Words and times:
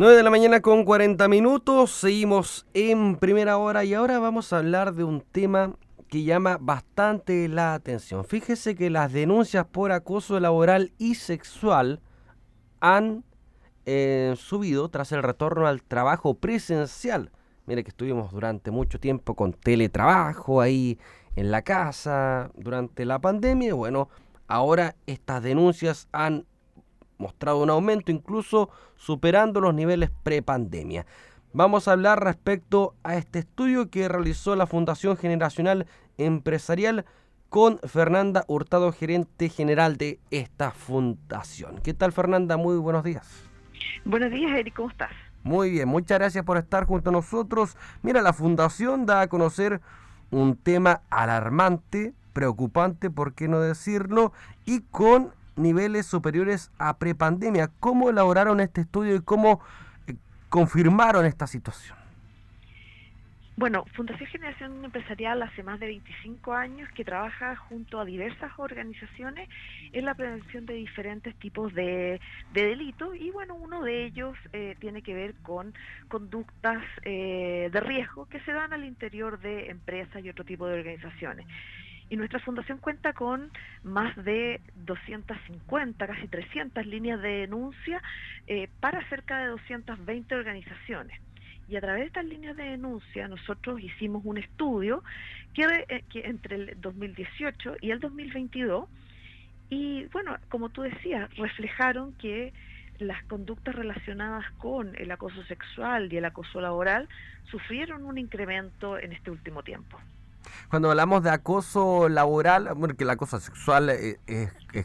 9 0.00 0.16
de 0.16 0.22
la 0.22 0.30
mañana 0.30 0.60
con 0.62 0.86
40 0.86 1.28
minutos, 1.28 1.90
seguimos 1.90 2.64
en 2.72 3.16
primera 3.16 3.58
hora 3.58 3.84
y 3.84 3.92
ahora 3.92 4.18
vamos 4.18 4.50
a 4.50 4.56
hablar 4.56 4.94
de 4.94 5.04
un 5.04 5.20
tema 5.20 5.74
que 6.08 6.22
llama 6.22 6.56
bastante 6.58 7.46
la 7.48 7.74
atención. 7.74 8.24
Fíjese 8.24 8.74
que 8.74 8.88
las 8.88 9.12
denuncias 9.12 9.66
por 9.66 9.92
acoso 9.92 10.40
laboral 10.40 10.94
y 10.96 11.16
sexual 11.16 12.00
han 12.80 13.24
eh, 13.84 14.36
subido 14.38 14.88
tras 14.88 15.12
el 15.12 15.22
retorno 15.22 15.66
al 15.66 15.82
trabajo 15.82 16.32
presencial. 16.32 17.30
Mire 17.66 17.84
que 17.84 17.90
estuvimos 17.90 18.32
durante 18.32 18.70
mucho 18.70 18.98
tiempo 19.00 19.36
con 19.36 19.52
teletrabajo 19.52 20.62
ahí 20.62 20.98
en 21.36 21.50
la 21.50 21.60
casa 21.60 22.50
durante 22.54 23.04
la 23.04 23.18
pandemia. 23.18 23.74
Bueno, 23.74 24.08
ahora 24.48 24.96
estas 25.04 25.42
denuncias 25.42 26.08
han 26.12 26.46
mostrado 27.20 27.58
un 27.62 27.70
aumento, 27.70 28.10
incluso 28.10 28.70
superando 28.96 29.60
los 29.60 29.74
niveles 29.74 30.10
prepandemia. 30.24 31.06
Vamos 31.52 31.86
a 31.86 31.92
hablar 31.92 32.22
respecto 32.24 32.94
a 33.02 33.16
este 33.16 33.40
estudio 33.40 33.90
que 33.90 34.08
realizó 34.08 34.56
la 34.56 34.66
Fundación 34.66 35.16
Generacional 35.16 35.86
Empresarial 36.18 37.04
con 37.48 37.78
Fernanda 37.80 38.44
Hurtado, 38.46 38.92
gerente 38.92 39.48
general 39.48 39.96
de 39.96 40.20
esta 40.30 40.70
fundación. 40.70 41.78
¿Qué 41.82 41.92
tal 41.94 42.12
Fernanda? 42.12 42.56
Muy 42.56 42.76
buenos 42.78 43.04
días. 43.04 43.28
Buenos 44.04 44.30
días, 44.30 44.52
Eric, 44.52 44.74
¿cómo 44.74 44.90
estás? 44.90 45.10
Muy 45.42 45.70
bien, 45.70 45.88
muchas 45.88 46.18
gracias 46.18 46.44
por 46.44 46.56
estar 46.58 46.84
junto 46.84 47.10
a 47.10 47.12
nosotros. 47.12 47.76
Mira, 48.02 48.22
la 48.22 48.32
fundación 48.32 49.06
da 49.06 49.22
a 49.22 49.28
conocer 49.28 49.80
un 50.30 50.56
tema 50.56 51.00
alarmante, 51.10 52.14
preocupante, 52.32 53.10
por 53.10 53.34
qué 53.34 53.48
no 53.48 53.60
decirlo, 53.60 54.32
y 54.64 54.82
con 54.82 55.32
niveles 55.60 56.06
superiores 56.06 56.70
a 56.78 56.98
prepandemia. 56.98 57.70
¿Cómo 57.80 58.10
elaboraron 58.10 58.60
este 58.60 58.80
estudio 58.82 59.14
y 59.14 59.20
cómo 59.20 59.60
eh, 60.06 60.16
confirmaron 60.48 61.26
esta 61.26 61.46
situación? 61.46 62.00
Bueno, 63.60 63.84
Fundación 63.94 64.26
Generación 64.30 64.82
Empresarial 64.82 65.42
hace 65.42 65.62
más 65.62 65.78
de 65.80 65.88
25 65.88 66.54
años 66.54 66.88
que 66.92 67.04
trabaja 67.04 67.56
junto 67.56 68.00
a 68.00 68.06
diversas 68.06 68.50
organizaciones 68.56 69.50
en 69.92 70.06
la 70.06 70.14
prevención 70.14 70.64
de 70.64 70.72
diferentes 70.72 71.34
tipos 71.34 71.74
de, 71.74 72.22
delitos 72.54 73.14
y 73.16 73.30
bueno, 73.30 73.54
uno 73.54 73.82
de 73.82 74.06
ellos 74.06 74.34
eh, 74.54 74.76
tiene 74.80 75.02
que 75.02 75.12
ver 75.12 75.34
con 75.42 75.74
conductas 76.08 76.82
eh, 77.02 77.68
de 77.70 77.80
riesgo 77.80 78.24
que 78.30 78.40
se 78.40 78.52
dan 78.52 78.72
al 78.72 78.86
interior 78.86 79.38
de 79.38 79.68
empresas 79.68 80.24
y 80.24 80.30
otro 80.30 80.46
tipo 80.46 80.66
de 80.66 80.78
organizaciones. 80.78 81.46
Y 82.10 82.16
nuestra 82.16 82.40
fundación 82.40 82.78
cuenta 82.78 83.12
con 83.12 83.50
más 83.84 84.14
de 84.16 84.60
250, 84.84 86.06
casi 86.06 86.28
300 86.28 86.84
líneas 86.84 87.22
de 87.22 87.28
denuncia 87.28 88.02
eh, 88.46 88.68
para 88.80 89.08
cerca 89.08 89.38
de 89.38 89.46
220 89.46 90.34
organizaciones. 90.34 91.20
Y 91.68 91.76
a 91.76 91.80
través 91.80 92.00
de 92.00 92.06
estas 92.08 92.24
líneas 92.24 92.56
de 92.56 92.64
denuncia 92.64 93.28
nosotros 93.28 93.80
hicimos 93.80 94.22
un 94.24 94.38
estudio 94.38 95.04
que, 95.54 95.62
eh, 95.88 96.04
que 96.10 96.26
entre 96.26 96.56
el 96.56 96.80
2018 96.80 97.76
y 97.80 97.92
el 97.92 98.00
2022, 98.00 98.88
y 99.70 100.06
bueno, 100.06 100.36
como 100.48 100.70
tú 100.70 100.82
decías, 100.82 101.32
reflejaron 101.36 102.12
que 102.14 102.52
las 102.98 103.22
conductas 103.24 103.74
relacionadas 103.74 104.50
con 104.58 104.94
el 104.96 105.10
acoso 105.10 105.42
sexual 105.44 106.12
y 106.12 106.16
el 106.16 106.24
acoso 106.24 106.60
laboral 106.60 107.08
sufrieron 107.50 108.04
un 108.04 108.18
incremento 108.18 108.98
en 108.98 109.12
este 109.12 109.30
último 109.30 109.62
tiempo. 109.62 109.98
Cuando 110.68 110.90
hablamos 110.90 111.22
de 111.22 111.30
acoso 111.30 112.08
laboral, 112.08 112.70
bueno, 112.74 112.96
que 112.96 113.04
el 113.04 113.10
acoso 113.10 113.40
sexual 113.40 113.90
es, 113.90 114.18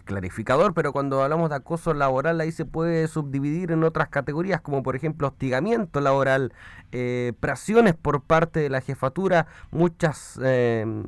clarificador, 0.04 0.74
pero 0.74 0.92
cuando 0.92 1.22
hablamos 1.22 1.50
de 1.50 1.56
acoso 1.56 1.94
laboral 1.94 2.42
ahí 2.42 2.52
se 2.52 2.66
puede 2.66 3.08
subdividir 3.08 3.72
en 3.72 3.84
otras 3.84 4.10
categorías, 4.10 4.62
como 4.62 4.84
por 4.84 4.96
ejemplo 4.96 5.28
hostigamiento 5.28 6.02
laboral, 6.02 6.54
eh, 6.92 7.34
presiones 7.40 7.96
por 7.96 8.22
parte 8.22 8.60
de 8.60 8.70
la 8.70 8.82
jefatura, 8.82 9.48
muchas 9.72 10.40
em, 10.44 11.04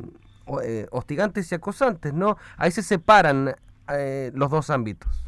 eh, 0.63 0.87
hostigantes 0.91 1.51
y 1.51 1.55
acosantes, 1.55 2.13
¿no? 2.13 2.37
Ahí 2.57 2.71
se 2.71 2.83
separan 2.83 3.55
eh, 3.89 4.31
los 4.33 4.49
dos 4.49 4.69
ámbitos. 4.69 5.26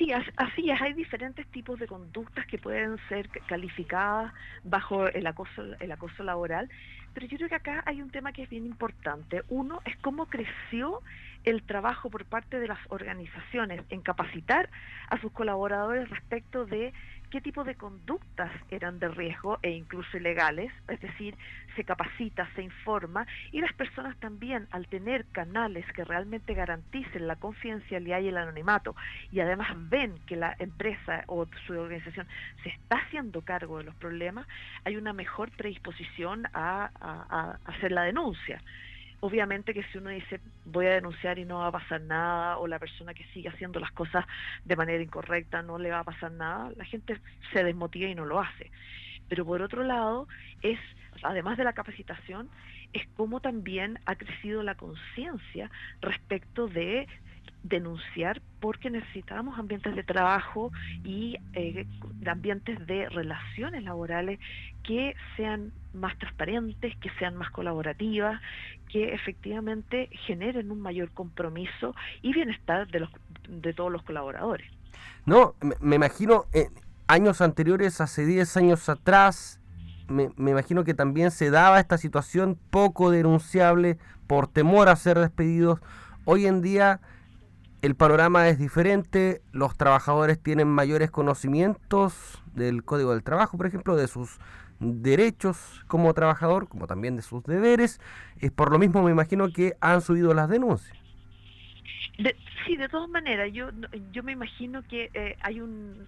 Sí, 0.00 0.10
así 0.12 0.70
es. 0.70 0.80
Hay 0.80 0.94
diferentes 0.94 1.46
tipos 1.48 1.78
de 1.78 1.86
conductas 1.86 2.46
que 2.46 2.56
pueden 2.56 2.96
ser 3.10 3.28
calificadas 3.46 4.32
bajo 4.64 5.06
el 5.08 5.26
acoso, 5.26 5.62
el 5.78 5.92
acoso 5.92 6.24
laboral 6.24 6.70
pero 7.12 7.26
yo 7.26 7.36
creo 7.38 7.48
que 7.48 7.54
acá 7.56 7.82
hay 7.86 8.00
un 8.02 8.10
tema 8.10 8.32
que 8.32 8.44
es 8.44 8.48
bien 8.48 8.66
importante. 8.66 9.42
Uno 9.48 9.80
es 9.84 9.96
cómo 9.98 10.26
creció 10.26 11.02
el 11.44 11.62
trabajo 11.62 12.10
por 12.10 12.24
parte 12.24 12.60
de 12.60 12.68
las 12.68 12.78
organizaciones 12.88 13.82
en 13.88 14.02
capacitar 14.02 14.68
a 15.08 15.20
sus 15.20 15.32
colaboradores 15.32 16.08
respecto 16.10 16.66
de 16.66 16.92
qué 17.30 17.40
tipo 17.40 17.62
de 17.62 17.76
conductas 17.76 18.50
eran 18.70 18.98
de 18.98 19.08
riesgo 19.08 19.58
e 19.62 19.70
incluso 19.70 20.16
ilegales, 20.16 20.72
es 20.88 21.00
decir, 21.00 21.36
se 21.76 21.84
capacita, 21.84 22.48
se 22.54 22.62
informa 22.62 23.26
y 23.52 23.60
las 23.60 23.72
personas 23.72 24.16
también 24.18 24.66
al 24.72 24.88
tener 24.88 25.24
canales 25.26 25.86
que 25.92 26.04
realmente 26.04 26.54
garanticen 26.54 27.28
la 27.28 27.36
confidencialidad 27.36 28.20
y 28.20 28.28
el 28.28 28.36
anonimato 28.36 28.96
y 29.30 29.40
además 29.40 29.68
ven 29.88 30.18
que 30.26 30.36
la 30.36 30.56
empresa 30.58 31.22
o 31.28 31.46
su 31.66 31.74
organización 31.74 32.26
se 32.64 32.70
está 32.70 32.96
haciendo 32.96 33.42
cargo 33.42 33.78
de 33.78 33.84
los 33.84 33.94
problemas, 33.94 34.46
hay 34.84 34.96
una 34.96 35.12
mejor 35.12 35.50
predisposición 35.52 36.46
a, 36.52 36.90
a 37.00 37.58
hacer 37.64 37.92
la 37.92 38.02
denuncia 38.02 38.60
obviamente 39.20 39.74
que 39.74 39.84
si 39.84 39.98
uno 39.98 40.10
dice 40.10 40.40
voy 40.64 40.86
a 40.86 40.94
denunciar 40.94 41.38
y 41.38 41.44
no 41.44 41.58
va 41.58 41.68
a 41.68 41.72
pasar 41.72 42.00
nada, 42.02 42.58
o 42.58 42.66
la 42.66 42.78
persona 42.78 43.14
que 43.14 43.24
sigue 43.32 43.48
haciendo 43.48 43.80
las 43.80 43.92
cosas 43.92 44.24
de 44.64 44.76
manera 44.76 45.02
incorrecta 45.02 45.62
no 45.62 45.78
le 45.78 45.90
va 45.90 46.00
a 46.00 46.04
pasar 46.04 46.32
nada, 46.32 46.70
la 46.76 46.84
gente 46.84 47.18
se 47.52 47.64
desmotiva 47.64 48.08
y 48.08 48.14
no 48.14 48.24
lo 48.24 48.40
hace. 48.40 48.70
Pero 49.28 49.44
por 49.44 49.62
otro 49.62 49.84
lado, 49.84 50.26
es, 50.62 50.78
además 51.22 51.56
de 51.56 51.64
la 51.64 51.72
capacitación, 51.72 52.48
es 52.92 53.06
como 53.16 53.40
también 53.40 53.98
ha 54.06 54.16
crecido 54.16 54.62
la 54.62 54.74
conciencia 54.74 55.70
respecto 56.00 56.66
de 56.66 57.06
denunciar 57.62 58.40
porque 58.60 58.90
necesitamos 58.90 59.58
ambientes 59.58 59.94
de 59.94 60.02
trabajo 60.02 60.70
y 61.04 61.36
eh, 61.52 61.86
ambientes 62.26 62.86
de 62.86 63.08
relaciones 63.08 63.82
laborales 63.84 64.38
que 64.82 65.14
sean 65.36 65.72
más 65.92 66.16
transparentes, 66.18 66.96
que 66.98 67.10
sean 67.18 67.36
más 67.36 67.50
colaborativas, 67.50 68.40
que 68.90 69.14
efectivamente 69.14 70.08
generen 70.26 70.70
un 70.70 70.80
mayor 70.80 71.10
compromiso 71.10 71.94
y 72.22 72.32
bienestar 72.32 72.88
de, 72.88 73.00
los, 73.00 73.10
de 73.48 73.72
todos 73.72 73.92
los 73.92 74.02
colaboradores. 74.02 74.70
No, 75.26 75.54
me, 75.80 75.96
imagino, 75.96 76.46
eh, 76.52 76.68
años 77.06 77.40
anteriores, 77.40 78.00
hace 78.00 78.24
10 78.24 78.56
años 78.56 78.88
atrás, 78.88 79.60
me, 80.08 80.30
me, 80.36 80.50
imagino 80.50 80.82
que 80.82 80.94
también 80.94 81.30
se 81.30 81.50
daba 81.50 81.78
esta 81.78 81.98
situación 81.98 82.58
poco 82.70 83.10
denunciable 83.10 83.98
por 84.26 84.48
temor 84.48 84.88
a 84.88 84.96
ser 84.96 85.18
despedidos. 85.18 85.80
Hoy 86.24 86.46
en 86.46 86.62
día 86.62 87.00
el 87.82 87.94
panorama 87.94 88.48
es 88.48 88.58
diferente, 88.58 89.40
los 89.52 89.76
trabajadores 89.76 90.42
tienen 90.42 90.68
mayores 90.68 91.10
conocimientos 91.10 92.42
del 92.54 92.84
Código 92.84 93.12
del 93.12 93.22
Trabajo, 93.22 93.56
por 93.56 93.66
ejemplo, 93.66 93.96
de 93.96 94.06
sus 94.06 94.38
derechos 94.80 95.82
como 95.86 96.12
trabajador, 96.14 96.68
como 96.68 96.86
también 96.86 97.16
de 97.16 97.22
sus 97.22 97.42
deberes. 97.44 98.00
Es 98.38 98.50
por 98.50 98.70
lo 98.70 98.78
mismo, 98.78 99.02
me 99.02 99.10
imagino 99.10 99.50
que 99.52 99.74
han 99.80 100.00
subido 100.02 100.34
las 100.34 100.48
denuncias. 100.48 100.96
sí, 102.66 102.76
de 102.76 102.88
todas 102.88 103.08
maneras, 103.08 103.50
yo, 103.52 103.70
yo 104.12 104.22
me 104.22 104.32
imagino 104.32 104.82
que 104.82 105.10
eh, 105.14 105.36
hay 105.40 105.60
un 105.60 106.06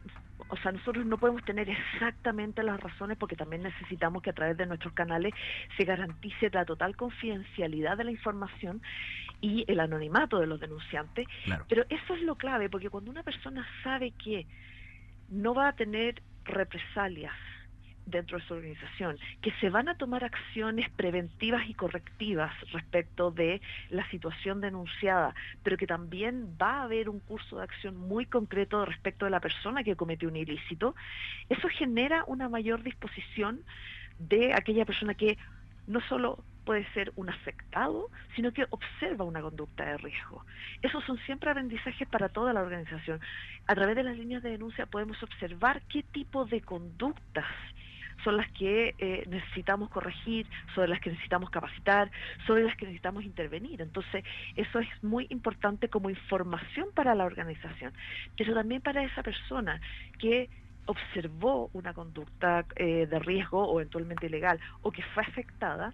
o 0.52 0.56
sea, 0.58 0.70
nosotros 0.70 1.06
no 1.06 1.16
podemos 1.16 1.42
tener 1.46 1.70
exactamente 1.70 2.62
las 2.62 2.78
razones 2.78 3.16
porque 3.16 3.36
también 3.36 3.62
necesitamos 3.62 4.22
que 4.22 4.28
a 4.28 4.34
través 4.34 4.54
de 4.58 4.66
nuestros 4.66 4.92
canales 4.92 5.32
se 5.78 5.84
garantice 5.84 6.50
la 6.52 6.66
total 6.66 6.94
confidencialidad 6.94 7.96
de 7.96 8.04
la 8.04 8.10
información 8.10 8.82
y 9.40 9.64
el 9.66 9.80
anonimato 9.80 10.38
de 10.38 10.46
los 10.46 10.60
denunciantes. 10.60 11.26
Pero 11.70 11.86
eso 11.88 12.14
es 12.14 12.20
lo 12.20 12.34
clave, 12.34 12.68
porque 12.68 12.90
cuando 12.90 13.10
una 13.10 13.22
persona 13.22 13.66
sabe 13.82 14.10
que 14.10 14.46
no 15.30 15.54
va 15.54 15.68
a 15.68 15.72
tener 15.72 16.22
represalias 16.44 17.32
dentro 18.06 18.38
de 18.38 18.44
su 18.44 18.54
organización, 18.54 19.18
que 19.40 19.52
se 19.60 19.70
van 19.70 19.88
a 19.88 19.96
tomar 19.96 20.24
acciones 20.24 20.88
preventivas 20.90 21.68
y 21.68 21.74
correctivas 21.74 22.52
respecto 22.72 23.30
de 23.30 23.60
la 23.90 24.08
situación 24.10 24.60
denunciada, 24.60 25.34
pero 25.62 25.76
que 25.76 25.86
también 25.86 26.56
va 26.60 26.80
a 26.80 26.82
haber 26.84 27.08
un 27.08 27.20
curso 27.20 27.58
de 27.58 27.64
acción 27.64 27.96
muy 27.96 28.26
concreto 28.26 28.84
respecto 28.84 29.24
de 29.24 29.30
la 29.30 29.40
persona 29.40 29.84
que 29.84 29.96
cometió 29.96 30.28
un 30.28 30.36
ilícito, 30.36 30.94
eso 31.48 31.68
genera 31.68 32.24
una 32.26 32.48
mayor 32.48 32.82
disposición 32.82 33.60
de 34.18 34.54
aquella 34.54 34.84
persona 34.84 35.14
que 35.14 35.38
no 35.86 36.00
solo 36.02 36.44
puede 36.64 36.86
ser 36.92 37.12
un 37.16 37.28
afectado, 37.28 38.08
sino 38.36 38.52
que 38.52 38.66
observa 38.70 39.24
una 39.24 39.40
conducta 39.40 39.84
de 39.84 39.96
riesgo. 39.98 40.44
Esos 40.80 41.04
son 41.04 41.18
siempre 41.26 41.50
aprendizajes 41.50 42.08
para 42.08 42.28
toda 42.28 42.52
la 42.52 42.62
organización. 42.62 43.20
A 43.66 43.74
través 43.74 43.96
de 43.96 44.04
las 44.04 44.16
líneas 44.16 44.42
de 44.42 44.50
denuncia 44.50 44.86
podemos 44.86 45.20
observar 45.22 45.82
qué 45.88 46.02
tipo 46.02 46.44
de 46.44 46.60
conductas 46.60 47.46
son 48.24 48.36
las 48.36 48.50
que 48.52 48.94
eh, 48.98 49.24
necesitamos 49.28 49.90
corregir, 49.90 50.46
sobre 50.74 50.88
las 50.88 51.00
que 51.00 51.10
necesitamos 51.10 51.50
capacitar, 51.50 52.10
sobre 52.46 52.64
las 52.64 52.76
que 52.76 52.86
necesitamos 52.86 53.24
intervenir. 53.24 53.80
Entonces, 53.80 54.24
eso 54.56 54.78
es 54.78 54.88
muy 55.02 55.26
importante 55.30 55.88
como 55.88 56.10
información 56.10 56.88
para 56.94 57.14
la 57.14 57.24
organización, 57.24 57.92
pero 58.36 58.54
también 58.54 58.82
para 58.82 59.02
esa 59.02 59.22
persona 59.22 59.80
que 60.18 60.48
observó 60.86 61.70
una 61.72 61.94
conducta 61.94 62.64
eh, 62.76 63.06
de 63.06 63.18
riesgo 63.20 63.64
o 63.64 63.80
eventualmente 63.80 64.26
ilegal 64.26 64.58
o 64.82 64.90
que 64.90 65.02
fue 65.14 65.22
afectada, 65.22 65.92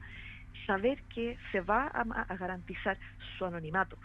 saber 0.67 1.03
que 1.15 1.39
se 1.51 1.61
va 1.61 1.87
a, 1.87 2.35
garantizar 2.37 2.99
su 3.37 3.45
anonimato, 3.45 3.97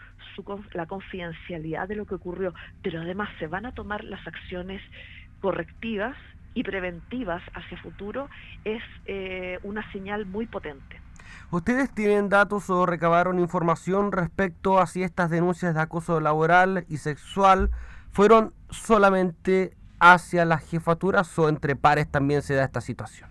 la 0.72 0.86
confidencialidad 0.86 1.88
de 1.88 1.96
lo 1.96 2.06
que 2.06 2.14
ocurrió, 2.14 2.54
pero 2.82 3.02
además 3.02 3.28
se 3.38 3.46
van 3.46 3.66
a 3.66 3.72
tomar 3.72 4.02
las 4.04 4.26
acciones 4.26 4.80
correctivas 5.40 6.16
y 6.54 6.62
preventivas 6.62 7.42
hacia 7.54 7.76
futuro, 7.78 8.28
es 8.64 8.82
eh, 9.06 9.58
una 9.62 9.90
señal 9.92 10.26
muy 10.26 10.46
potente. 10.46 11.00
¿Ustedes 11.50 11.90
tienen 11.94 12.28
datos 12.28 12.70
o 12.70 12.86
recabaron 12.86 13.38
información 13.38 14.12
respecto 14.12 14.78
a 14.78 14.86
si 14.86 15.02
estas 15.02 15.30
denuncias 15.30 15.74
de 15.74 15.80
acoso 15.80 16.20
laboral 16.20 16.84
y 16.88 16.96
sexual 16.98 17.70
fueron 18.10 18.52
solamente 18.70 19.76
hacia 19.98 20.44
las 20.44 20.68
jefaturas 20.68 21.38
o 21.38 21.48
entre 21.48 21.76
pares 21.76 22.10
también 22.10 22.42
se 22.42 22.54
da 22.54 22.64
esta 22.64 22.80
situación? 22.80 23.30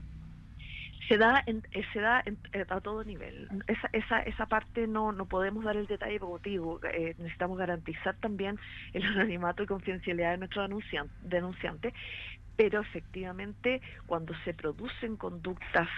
Se 1.07 1.17
da, 1.17 1.43
en, 1.45 1.61
eh, 1.73 1.83
se 1.91 1.99
da 1.99 2.23
eh, 2.25 2.65
a 2.69 2.79
todo 2.79 3.03
nivel. 3.03 3.49
Esa, 3.67 3.89
esa, 3.91 4.19
esa 4.21 4.45
parte 4.45 4.87
no, 4.87 5.11
no 5.11 5.25
podemos 5.25 5.65
dar 5.65 5.75
el 5.75 5.85
detalle. 5.85 6.19
Eh, 6.45 7.15
necesitamos 7.17 7.57
garantizar 7.57 8.15
también 8.15 8.57
el 8.93 9.03
anonimato 9.13 9.63
y 9.63 9.67
confidencialidad 9.67 10.31
de 10.31 10.37
nuestro 10.37 10.67
denunciante, 11.23 11.93
pero 12.55 12.81
efectivamente 12.81 13.81
cuando 14.05 14.33
se 14.43 14.53
producen 14.53 15.17
conductas 15.17 15.89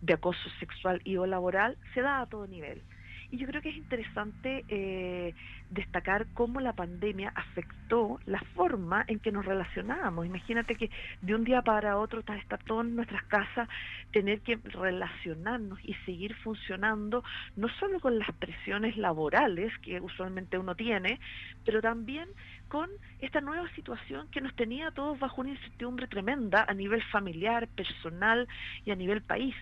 de 0.00 0.14
acoso 0.14 0.48
sexual 0.58 1.00
y 1.04 1.16
o 1.16 1.26
laboral, 1.26 1.78
se 1.94 2.02
da 2.02 2.20
a 2.20 2.26
todo 2.26 2.46
nivel. 2.46 2.84
Y 3.32 3.38
yo 3.38 3.46
creo 3.46 3.62
que 3.62 3.70
es 3.70 3.76
interesante 3.78 4.62
eh, 4.68 5.34
destacar 5.70 6.26
cómo 6.34 6.60
la 6.60 6.74
pandemia 6.74 7.32
afectó 7.34 8.20
la 8.26 8.40
forma 8.54 9.06
en 9.08 9.20
que 9.20 9.32
nos 9.32 9.46
relacionábamos. 9.46 10.26
Imagínate 10.26 10.74
que 10.74 10.90
de 11.22 11.34
un 11.34 11.42
día 11.42 11.62
para 11.62 11.96
otro 11.96 12.20
estar 12.20 12.62
todo 12.64 12.82
en 12.82 12.94
nuestras 12.94 13.24
casas, 13.24 13.70
tener 14.10 14.42
que 14.42 14.56
relacionarnos 14.56 15.78
y 15.82 15.94
seguir 16.04 16.34
funcionando, 16.44 17.24
no 17.56 17.70
solo 17.80 18.00
con 18.00 18.18
las 18.18 18.30
presiones 18.32 18.98
laborales 18.98 19.72
que 19.78 19.98
usualmente 19.98 20.58
uno 20.58 20.74
tiene, 20.74 21.18
pero 21.64 21.80
también 21.80 22.28
con 22.68 22.90
esta 23.18 23.40
nueva 23.40 23.66
situación 23.74 24.28
que 24.30 24.42
nos 24.42 24.54
tenía 24.56 24.88
a 24.88 24.92
todos 24.92 25.18
bajo 25.18 25.40
una 25.40 25.52
incertidumbre 25.52 26.06
tremenda 26.06 26.66
a 26.68 26.74
nivel 26.74 27.02
familiar, 27.04 27.66
personal 27.68 28.46
y 28.84 28.90
a 28.90 28.94
nivel 28.94 29.22
país. 29.22 29.54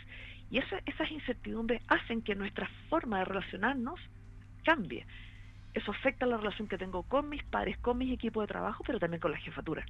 Y 0.50 0.58
esas 0.58 1.11
incertidumbres 1.11 1.81
hacen 1.88 2.23
que 2.23 2.35
nuestra 2.35 2.69
forma 2.88 3.20
de 3.20 3.25
relacionarnos 3.25 4.00
cambie. 4.64 5.06
Eso 5.75 5.93
afecta 5.93 6.26
la 6.26 6.37
relación 6.37 6.67
que 6.67 6.76
tengo 6.76 7.05
con 7.05 7.29
mis 7.29 7.44
padres, 7.44 7.79
con 7.79 7.99
mis 7.99 8.12
equipos 8.12 8.43
de 8.43 8.49
trabajo, 8.49 8.82
pero 8.85 8.99
también 8.99 9.20
con 9.20 9.31
la 9.31 9.38
jefatura. 9.38 9.85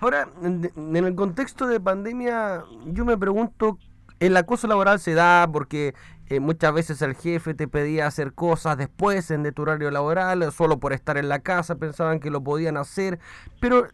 Ahora, 0.00 0.28
en 0.42 0.96
el 0.96 1.14
contexto 1.14 1.66
de 1.66 1.80
pandemia, 1.80 2.64
yo 2.84 3.06
me 3.06 3.16
pregunto, 3.16 3.78
el 4.20 4.36
acoso 4.36 4.66
laboral 4.66 4.98
se 5.00 5.14
da 5.14 5.48
porque 5.50 5.94
eh, 6.28 6.40
muchas 6.40 6.74
veces 6.74 7.02
el 7.02 7.14
jefe 7.14 7.54
te 7.54 7.68
pedía 7.68 8.06
hacer 8.06 8.32
cosas 8.34 8.76
después 8.76 9.30
en 9.30 9.42
de 9.42 9.52
tu 9.52 9.62
horario 9.62 9.90
laboral, 9.90 10.50
solo 10.52 10.78
por 10.78 10.92
estar 10.92 11.16
en 11.16 11.28
la 11.28 11.40
casa, 11.40 11.76
pensaban 11.76 12.20
que 12.20 12.30
lo 12.30 12.42
podían 12.42 12.76
hacer, 12.76 13.18
pero 13.60 13.88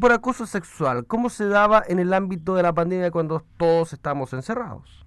por 0.00 0.12
acoso 0.12 0.46
sexual, 0.46 1.06
¿cómo 1.06 1.28
se 1.28 1.46
daba 1.46 1.82
en 1.86 1.98
el 1.98 2.12
ámbito 2.12 2.54
de 2.54 2.62
la 2.62 2.72
pandemia 2.72 3.10
cuando 3.10 3.44
todos 3.56 3.92
estamos 3.92 4.32
encerrados? 4.32 5.06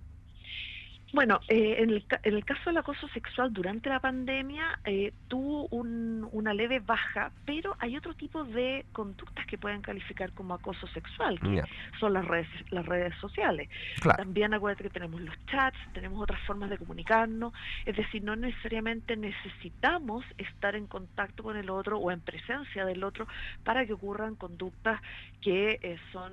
Bueno, 1.14 1.42
eh, 1.50 1.76
en, 1.80 1.90
el, 1.90 2.06
en, 2.24 2.36
el, 2.36 2.46
caso 2.46 2.70
del 2.70 2.78
acoso 2.78 3.06
sexual 3.10 3.52
durante 3.52 3.90
la 3.90 4.00
pandemia 4.00 4.80
eh, 4.86 5.12
tuvo 5.28 5.68
una 5.68 6.54
leve 6.54 6.80
baja, 6.80 7.32
pero 7.46 7.76
hay 7.80 7.98
otro 7.98 8.14
tipo 8.14 8.46
de 8.46 8.86
conductas 8.94 9.46
que 9.46 9.58
pueden 9.58 9.82
calificar 9.82 10.32
como 10.32 10.54
acoso 10.54 10.88
sexual, 10.88 11.38
que 11.42 11.64
son 12.00 12.14
las 12.14 12.26
redes, 12.26 12.48
las 12.70 12.86
redes 12.86 13.14
sociales. 13.20 13.70
También 14.16 14.54
acuérdate 14.54 14.84
que 14.84 14.90
tenemos 14.90 15.20
los 15.20 15.36
chats, 15.48 15.78
tenemos 15.94 16.22
otras 16.22 16.40
formas 16.44 16.70
de 16.70 16.78
comunicarnos, 16.78 17.54
es 17.86 17.98
decir, 17.98 18.24
no 18.24 18.38
necesariamente 18.38 19.18
necesitamos 19.18 20.24
estar 20.38 20.76
en 20.76 20.88
contacto 20.88 21.44
con 21.44 21.58
el 21.58 21.70
otro 21.70 21.98
o 21.98 22.12
en 22.12 22.22
presencia 22.22 22.86
del 22.86 23.04
otro 23.04 23.28
para 23.66 23.86
que 23.86 23.94
ocurran 23.94 24.36
conductas 24.36 25.02
que 25.42 25.78
eh, 25.82 25.98
son 26.14 26.32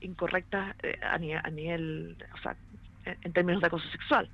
incorrectas 0.00 0.76
a, 1.02 1.18
nivel, 1.18 1.40
a 1.42 1.50
nivel, 1.50 2.16
o 2.34 2.38
sea, 2.38 2.56
en 3.04 3.32
términos 3.32 3.60
de 3.60 3.66
acoso 3.66 3.88
sexual. 3.88 4.28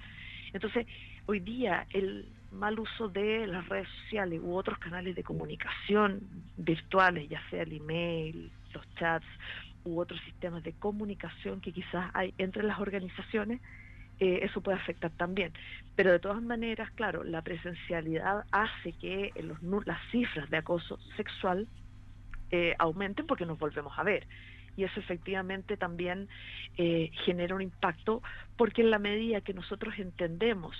Entonces, 0.52 0.86
hoy 1.26 1.40
día 1.40 1.86
el 1.90 2.28
mal 2.52 2.78
uso 2.78 3.08
de 3.08 3.46
las 3.46 3.68
redes 3.68 3.88
sociales 4.02 4.40
u 4.42 4.54
otros 4.54 4.78
canales 4.78 5.14
de 5.14 5.22
comunicación 5.22 6.20
virtuales, 6.56 7.28
ya 7.28 7.42
sea 7.50 7.62
el 7.62 7.72
email, 7.72 8.50
los 8.72 8.94
chats 8.94 9.26
u 9.84 10.00
otros 10.00 10.20
sistemas 10.22 10.62
de 10.62 10.72
comunicación 10.72 11.60
que 11.60 11.72
quizás 11.72 12.10
hay 12.14 12.34
entre 12.38 12.62
las 12.62 12.80
organizaciones, 12.80 13.60
eh, 14.20 14.40
eso 14.42 14.60
puede 14.60 14.78
afectar 14.78 15.10
también. 15.12 15.52
Pero 15.94 16.10
de 16.12 16.18
todas 16.18 16.42
maneras, 16.42 16.90
claro, 16.92 17.22
la 17.22 17.42
presencialidad 17.42 18.44
hace 18.50 18.92
que 18.92 19.32
las 19.84 20.10
cifras 20.10 20.50
de 20.50 20.56
acoso 20.56 20.98
sexual 21.16 21.68
eh, 22.50 22.74
aumenten 22.78 23.26
porque 23.26 23.46
nos 23.46 23.58
volvemos 23.58 23.96
a 23.98 24.02
ver 24.02 24.26
y 24.78 24.84
eso 24.84 25.00
efectivamente 25.00 25.76
también 25.76 26.28
eh, 26.76 27.10
genera 27.24 27.56
un 27.56 27.62
impacto 27.62 28.22
porque 28.56 28.82
en 28.82 28.92
la 28.92 29.00
medida 29.00 29.40
que 29.40 29.52
nosotros 29.52 29.92
entendemos 29.98 30.76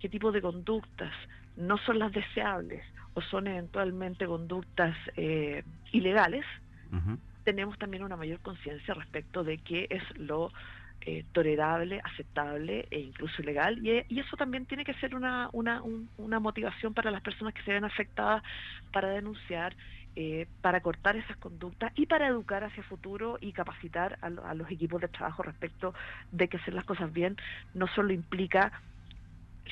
qué 0.00 0.08
tipo 0.08 0.32
de 0.32 0.40
conductas 0.40 1.12
no 1.54 1.76
son 1.76 1.98
las 1.98 2.10
deseables 2.12 2.82
o 3.12 3.20
son 3.20 3.46
eventualmente 3.46 4.26
conductas 4.26 4.96
eh, 5.16 5.62
ilegales, 5.92 6.44
tenemos 7.44 7.76
también 7.78 8.02
una 8.02 8.16
mayor 8.16 8.40
conciencia 8.40 8.94
respecto 8.94 9.44
de 9.44 9.58
qué 9.58 9.88
es 9.90 10.02
lo 10.18 10.50
eh, 11.06 11.24
tolerable, 11.32 12.00
aceptable 12.02 12.86
e 12.90 12.98
incluso 12.98 13.42
ilegal. 13.42 13.78
Y, 13.86 14.04
y, 14.08 14.20
eso 14.20 14.36
también 14.38 14.64
tiene 14.64 14.84
que 14.84 14.94
ser 14.94 15.14
una, 15.14 15.50
motivación 16.40 16.94
para 16.94 17.10
las 17.10 17.20
personas 17.20 17.52
que 17.52 17.62
se 17.62 17.72
ven 17.72 17.84
afectadas 17.84 18.42
para 18.90 19.08
denunciar 19.08 19.76
eh, 20.16 20.46
para 20.62 20.80
cortar 20.80 21.16
esas 21.16 21.36
conductas 21.38 21.92
y 21.96 22.06
para 22.06 22.28
educar 22.28 22.62
hacia 22.62 22.84
futuro 22.84 23.36
y 23.40 23.52
capacitar 23.52 24.16
a, 24.22 24.54
los 24.54 24.70
equipos 24.70 25.00
de 25.00 25.08
trabajo 25.08 25.42
respecto 25.42 25.92
de 26.30 26.46
que 26.48 26.56
hacer 26.56 26.72
las 26.72 26.84
cosas 26.84 27.12
bien 27.12 27.36
no 27.74 27.88
solo 27.88 28.12
implica 28.12 28.80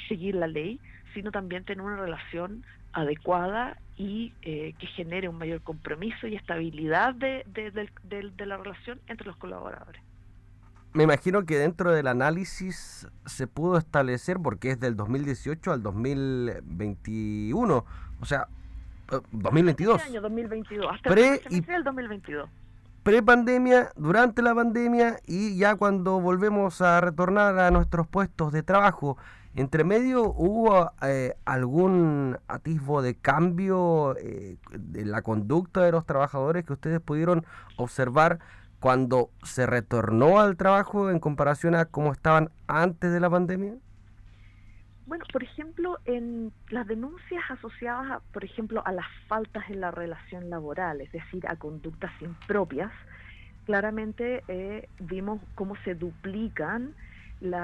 seguir 0.09 0.35
la 0.35 0.49
ley, 0.49 0.81
sino 1.15 1.31
también 1.31 1.65
tener 1.65 1.81
una 1.81 1.97
relación 1.97 2.65
adecuada 2.93 3.79
y 3.97 4.33
eh, 4.43 4.75
que 4.79 4.87
genere 4.89 5.29
un 5.29 5.39
mayor 5.39 5.63
compromiso 5.63 6.27
y 6.27 6.35
estabilidad 6.35 7.15
de, 7.15 7.45
la 8.45 8.57
relación 8.57 9.01
entre 9.07 9.29
los 9.29 9.37
colaboradores. 9.37 10.03
Me 10.95 11.05
imagino 11.05 11.47
que 11.47 11.59
dentro 11.59 11.93
del 11.93 12.07
análisis 12.07 13.09
se 13.25 13.47
pudo 13.47 13.79
establecer, 13.79 14.39
porque 14.39 14.73
es 14.73 14.81
del 14.81 14.95
2018 14.95 15.73
al 15.73 15.83
2021, 15.83 17.85
o 18.21 18.27
sea, 18.27 18.47
2022. 19.33 19.97
Este 19.97 20.11
año 20.11 20.21
2022, 20.21 20.87
hasta 20.93 21.11
Pre 21.11 21.41
el 21.51 21.85
2022. 21.85 22.51
Pre-pandemia, 23.03 23.91
durante 23.97 24.43
la 24.43 24.55
pandemia 24.55 25.19
y 25.27 25.57
ya 25.57 25.75
cuando 25.75 26.21
volvemos 26.21 26.81
a 26.83 27.01
retornar 27.01 27.59
a 27.59 27.71
nuestros 27.71 28.07
puestos 28.07 28.53
de 28.53 28.63
trabajo. 28.63 29.17
¿Entre 29.55 29.85
medio 29.85 30.23
hubo 30.23 30.93
eh, 31.03 31.35
algún 31.45 32.39
atisbo 32.49 33.03
de 33.03 33.17
cambio 33.17 34.17
eh, 34.19 34.57
de 34.71 35.05
la 35.05 35.23
conducta 35.23 35.83
de 35.83 35.93
los 35.93 36.07
trabajadores 36.07 36.65
que 36.65 36.73
ustedes 36.73 37.01
pudieron 37.01 37.45
observar 37.77 38.39
cuando 38.83 39.31
se 39.45 39.65
retornó 39.65 40.41
al 40.41 40.57
trabajo 40.57 41.09
en 41.09 41.21
comparación 41.21 41.77
a 41.77 41.85
cómo 41.85 42.11
estaban 42.11 42.51
antes 42.67 43.13
de 43.13 43.21
la 43.21 43.31
pandemia? 43.31 43.77
Bueno, 45.07 45.25
por 45.33 45.45
ejemplo, 45.45 46.01
en 46.05 46.53
las 46.69 46.89
denuncias 46.89 47.45
asociadas, 47.49 48.21
por 48.33 48.45
ejemplo, 48.45 48.83
a 48.85 48.91
las 48.91 49.07
faltas 49.29 49.71
en 49.71 49.81
la 49.81 49.93
relación 49.93 50.51
laboral, 50.51 51.01
es 51.01 51.13
decir, 51.13 51.47
a 51.47 51.55
conductas 51.55 52.11
impropias, 52.21 52.91
claramente 53.67 54.43
eh, 54.49 54.89
vimos 54.99 55.41
cómo 55.55 55.77
se 55.85 55.95
duplican 55.95 56.93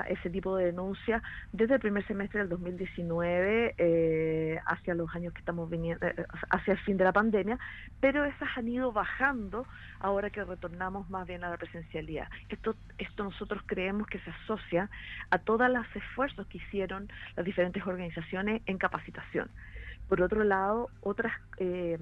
ese 0.09 0.31
tipo 0.31 0.57
de 0.57 0.67
denuncia 0.67 1.23
desde 1.53 1.75
el 1.75 1.81
primer 1.81 2.07
semestre 2.07 2.41
del 2.41 2.49
2019 2.49 3.75
eh, 3.79 4.59
hacia 4.67 4.95
los 4.95 5.15
años 5.15 5.33
que 5.33 5.41
estamos 5.41 5.71
viniendo, 5.71 6.07
eh, 6.07 6.27
hacia 6.51 6.73
el 6.73 6.79
fin 6.81 6.97
de 6.97 7.05
la 7.05 7.13
pandemia, 7.13 7.59
pero 8.01 8.25
esas 8.25 8.49
han 8.57 8.69
ido 8.69 8.93
bajando 8.93 9.67
ahora 10.01 10.31
que 10.31 10.45
retornamos 10.45 11.09
más 11.11 11.27
bien 11.27 11.45
a 11.45 11.51
la 11.51 11.57
presencialidad. 11.57 12.29
Esto, 12.49 12.75
esto 12.99 13.25
nosotros 13.25 13.63
creemos 13.67 14.07
que 14.07 14.19
se 14.21 14.31
asocia 14.31 14.91
a 15.31 15.39
todos 15.39 15.71
los 15.71 15.87
esfuerzos 15.95 16.47
que 16.47 16.59
hicieron 16.59 17.09
las 17.37 17.45
diferentes 17.45 17.87
organizaciones 17.87 18.63
en 18.67 18.79
capacitación. 18.79 19.51
Por 20.09 20.23
otro 20.23 20.43
lado, 20.43 20.89
otras, 21.03 21.33
eh, 21.59 21.99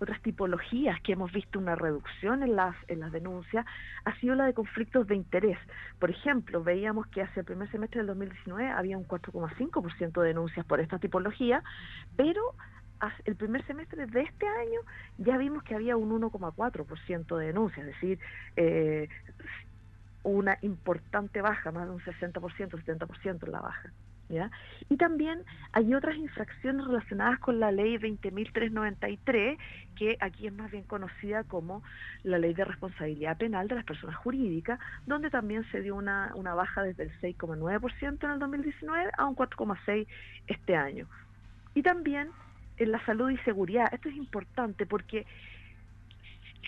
otras 0.00 0.20
tipologías 0.22 1.00
que 1.02 1.12
hemos 1.12 1.30
visto 1.32 1.58
una 1.58 1.76
reducción 1.76 2.42
en 2.42 2.56
las, 2.56 2.74
en 2.88 3.00
las 3.00 3.12
denuncias 3.12 3.64
ha 4.04 4.14
sido 4.18 4.34
la 4.34 4.46
de 4.46 4.54
conflictos 4.54 5.06
de 5.06 5.14
interés. 5.14 5.58
Por 6.00 6.10
ejemplo, 6.10 6.62
veíamos 6.64 7.06
que 7.08 7.22
hacia 7.22 7.40
el 7.40 7.46
primer 7.46 7.70
semestre 7.70 8.00
del 8.00 8.08
2019 8.08 8.70
había 8.70 8.98
un 8.98 9.06
4,5% 9.06 10.20
de 10.20 10.28
denuncias 10.28 10.66
por 10.66 10.80
esta 10.80 10.98
tipología, 10.98 11.62
pero 12.16 12.42
el 13.24 13.36
primer 13.36 13.64
semestre 13.66 14.06
de 14.06 14.22
este 14.22 14.46
año 14.46 14.80
ya 15.18 15.36
vimos 15.38 15.62
que 15.62 15.74
había 15.74 15.96
un 15.96 16.10
1,4% 16.20 17.36
de 17.36 17.46
denuncias, 17.46 17.86
es 17.86 17.94
decir, 17.94 18.18
eh, 18.56 19.08
una 20.24 20.58
importante 20.62 21.40
baja, 21.40 21.70
más 21.70 21.86
de 21.86 21.94
un 21.94 22.00
60%, 22.00 22.70
70% 22.70 23.46
en 23.46 23.52
la 23.52 23.60
baja. 23.60 23.92
¿Ya? 24.28 24.50
Y 24.90 24.98
también 24.98 25.42
hay 25.72 25.94
otras 25.94 26.16
infracciones 26.16 26.86
relacionadas 26.86 27.38
con 27.38 27.60
la 27.60 27.72
ley 27.72 27.96
20.393, 27.96 29.56
que 29.96 30.18
aquí 30.20 30.46
es 30.46 30.52
más 30.52 30.70
bien 30.70 30.82
conocida 30.82 31.44
como 31.44 31.82
la 32.24 32.38
ley 32.38 32.52
de 32.52 32.66
responsabilidad 32.66 33.38
penal 33.38 33.68
de 33.68 33.76
las 33.76 33.84
personas 33.84 34.16
jurídicas, 34.16 34.78
donde 35.06 35.30
también 35.30 35.64
se 35.72 35.80
dio 35.80 35.96
una, 35.96 36.32
una 36.34 36.52
baja 36.52 36.82
desde 36.82 37.04
el 37.04 37.20
6,9% 37.20 38.24
en 38.24 38.30
el 38.30 38.38
2019 38.38 39.10
a 39.16 39.24
un 39.24 39.34
4,6% 39.34 40.06
este 40.46 40.76
año. 40.76 41.06
Y 41.74 41.82
también 41.82 42.28
en 42.76 42.92
la 42.92 43.04
salud 43.04 43.30
y 43.30 43.38
seguridad, 43.38 43.88
esto 43.92 44.08
es 44.08 44.16
importante 44.16 44.86
porque 44.86 45.26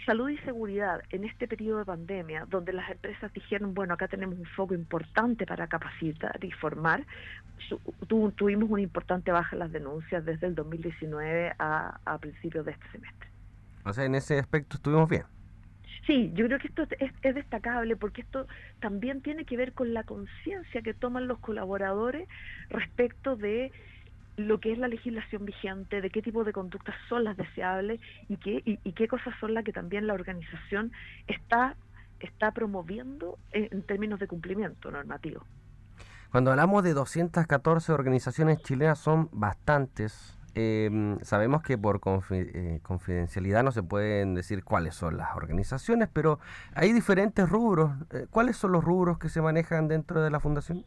salud 0.07 0.29
y 0.31 0.39
seguridad 0.39 1.03
en 1.11 1.25
este 1.25 1.47
periodo 1.47 1.79
de 1.79 1.85
pandemia, 1.85 2.47
donde 2.49 2.73
las 2.73 2.91
empresas 2.91 3.33
dijeron, 3.33 3.75
bueno, 3.75 3.95
acá 3.95 4.09
tenemos 4.09 4.39
un 4.39 4.47
foco 4.47 4.75
importante 4.75 5.47
para 5.47 5.67
capacitar 5.67 6.43
y 6.43 6.51
formar, 6.53 7.05
tuvimos 8.07 8.71
una 8.71 8.83
importante 8.83 9.31
baja 9.31 9.55
en 9.55 9.61
las 9.61 9.73
denuncias 9.73 10.25
desde 10.25 10.47
el 10.47 10.55
2019 10.55 11.55
a, 11.59 12.01
a 12.05 12.19
principios 12.19 12.65
de 12.65 12.73
este 12.73 12.91
semestre. 12.93 13.29
O 13.85 13.93
sea, 13.93 14.05
en 14.05 14.15
ese 14.15 14.39
aspecto 14.39 14.77
estuvimos 14.77 15.09
bien. 15.09 15.25
Sí, 16.07 16.33
yo 16.35 16.47
creo 16.47 16.59
que 16.59 16.69
esto 16.69 16.87
es, 16.99 17.13
es, 17.23 17.35
destacable 17.35 17.95
porque 17.97 18.23
esto 18.23 18.47
también 18.81 19.21
tiene 19.21 19.45
que 19.45 19.57
ver 19.57 19.73
con 19.73 19.93
la 19.93 20.03
conciencia 20.05 20.83
que 20.83 20.95
toman 20.95 21.29
los 21.29 21.39
colaboradores 21.39 22.29
respecto 22.69 23.37
de 23.37 23.71
lo 24.47 24.61
que 24.61 24.73
es 24.73 24.79
la 24.79 24.89
legislación 24.89 25.45
vigente, 25.45 26.01
de 26.01 26.11
qué 26.11 26.23
tipo 26.23 26.45
de 26.45 26.53
conductas 26.53 26.95
son 27.09 27.25
las 27.25 27.37
deseables 27.37 28.01
y 28.29 28.37
qué, 28.37 28.63
y, 28.65 28.93
qué 28.93 29.09
cosas 29.09 29.35
son 29.41 29.55
las 29.55 29.65
que 29.65 29.73
también 29.73 30.07
la 30.07 30.15
organización 30.15 30.93
está, 31.27 31.77
está 32.21 32.53
promoviendo 32.53 33.39
en, 33.53 33.83
términos 33.83 34.21
de 34.21 34.27
cumplimiento 34.27 34.91
normativo. 34.91 35.45
Cuando 36.31 36.51
hablamos 36.51 36.85
de 36.85 36.95
214 36.95 37.93
organizaciones 37.93 38.63
chilenas 38.63 38.99
son 38.99 39.29
bastantes. 39.33 40.37
Em, 40.55 41.19
sabemos 41.21 41.63
que 41.63 41.79
por 41.79 42.01
eh, 42.31 42.81
confidencialidad 42.83 43.63
no 43.63 43.71
se 43.71 43.83
pueden 43.85 44.35
decir 44.35 44.65
cuáles 44.65 44.97
son 44.97 45.17
las 45.17 45.37
organizaciones, 45.37 46.09
pero 46.13 46.41
hay 46.75 46.93
diferentes 46.93 47.49
rubros. 47.49 47.93
Eh, 48.13 48.27
¿Cuáles 48.31 48.57
son 48.57 48.73
los 48.73 48.83
rubros 48.83 49.19
que 49.19 49.29
se 49.29 49.41
manejan 49.41 49.89
dentro 49.89 50.23
de 50.23 50.31
la 50.31 50.41
fundación? 50.41 50.85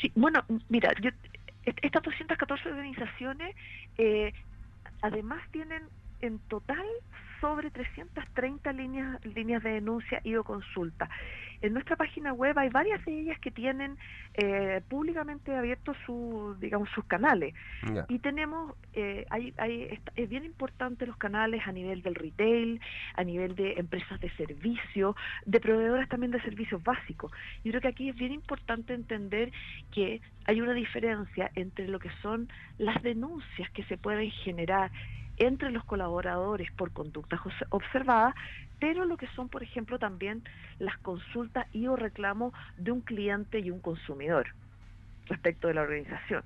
Sí, 0.00 0.12
bueno, 0.14 0.44
mira, 0.68 0.90
yo 1.00 1.10
estas 1.64 2.02
214 2.02 2.68
organizaciones 2.68 3.54
eh, 3.98 4.32
además 5.00 5.42
tienen 5.50 5.82
en 6.20 6.38
total 6.48 6.84
sobre 7.42 7.72
330 7.72 8.72
líneas, 8.72 9.26
líneas 9.26 9.62
de 9.64 9.70
denuncia 9.70 10.20
y 10.22 10.36
o 10.36 10.44
consulta. 10.44 11.10
En 11.60 11.74
nuestra 11.74 11.96
página 11.96 12.32
web 12.32 12.58
hay 12.58 12.70
varias 12.70 13.04
de 13.04 13.20
ellas 13.20 13.38
que 13.40 13.50
tienen 13.50 13.96
eh, 14.34 14.80
públicamente 14.88 15.54
abiertos 15.54 15.96
su, 16.06 16.56
digamos, 16.60 16.88
sus 16.90 17.04
canales. 17.04 17.54
Y 18.08 18.18
tenemos, 18.20 18.74
eh, 18.94 19.26
hay, 19.30 19.54
hay, 19.58 19.98
es 20.16 20.28
bien 20.28 20.44
importante 20.44 21.06
los 21.06 21.16
canales 21.16 21.62
a 21.66 21.72
nivel 21.72 22.02
del 22.02 22.14
retail, 22.14 22.80
a 23.14 23.24
nivel 23.24 23.54
de 23.54 23.74
empresas 23.74 24.20
de 24.20 24.30
servicio, 24.30 25.14
de 25.44 25.60
proveedoras 25.60 26.08
también 26.08 26.32
de 26.32 26.40
servicios 26.42 26.82
básicos. 26.82 27.30
Yo 27.64 27.70
creo 27.70 27.80
que 27.80 27.88
aquí 27.88 28.08
es 28.08 28.16
bien 28.16 28.32
importante 28.32 28.94
entender 28.94 29.52
que 29.92 30.20
hay 30.46 30.60
una 30.60 30.74
diferencia 30.74 31.50
entre 31.54 31.86
lo 31.88 31.98
que 31.98 32.10
son 32.22 32.48
las 32.78 33.00
denuncias 33.02 33.70
que 33.70 33.84
se 33.84 33.96
pueden 33.96 34.30
generar 34.30 34.90
entre 35.46 35.70
los 35.70 35.84
colaboradores 35.84 36.70
por 36.72 36.92
conductas 36.92 37.40
observadas, 37.70 38.34
pero 38.78 39.04
lo 39.04 39.16
que 39.16 39.26
son, 39.28 39.48
por 39.48 39.62
ejemplo, 39.62 39.98
también 39.98 40.42
las 40.78 40.98
consultas 40.98 41.66
y 41.72 41.86
o 41.86 41.96
reclamos 41.96 42.52
de 42.78 42.90
un 42.92 43.00
cliente 43.00 43.60
y 43.60 43.70
un 43.70 43.80
consumidor 43.80 44.48
respecto 45.26 45.68
de 45.68 45.74
la 45.74 45.82
organización. 45.82 46.42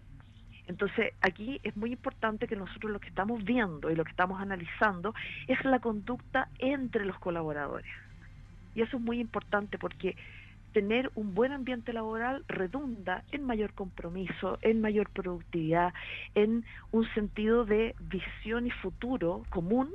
Entonces, 0.66 1.12
aquí 1.20 1.60
es 1.62 1.76
muy 1.76 1.92
importante 1.92 2.48
que 2.48 2.56
nosotros 2.56 2.92
lo 2.92 2.98
que 2.98 3.08
estamos 3.08 3.44
viendo 3.44 3.90
y 3.90 3.94
lo 3.94 4.04
que 4.04 4.10
estamos 4.10 4.40
analizando 4.40 5.14
es 5.46 5.64
la 5.64 5.78
conducta 5.78 6.48
entre 6.58 7.04
los 7.04 7.18
colaboradores. 7.18 7.90
Y 8.74 8.82
eso 8.82 8.96
es 8.96 9.02
muy 9.02 9.20
importante 9.20 9.78
porque 9.78 10.16
tener 10.76 11.10
un 11.14 11.34
buen 11.34 11.52
ambiente 11.52 11.94
laboral 11.94 12.44
redunda 12.48 13.24
en 13.32 13.46
mayor 13.46 13.72
compromiso, 13.72 14.58
en 14.60 14.82
mayor 14.82 15.08
productividad, 15.08 15.94
en 16.34 16.66
un 16.92 17.08
sentido 17.14 17.64
de 17.64 17.94
visión 17.98 18.66
y 18.66 18.70
futuro 18.70 19.44
común 19.48 19.88